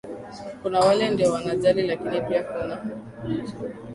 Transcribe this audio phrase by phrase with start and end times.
[0.61, 2.83] kuna wale ndio wanajali lakini pia kunaa